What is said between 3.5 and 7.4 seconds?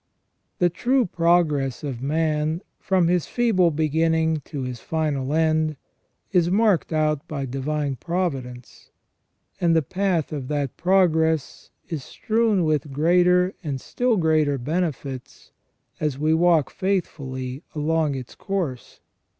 beginning to his final end, is marked out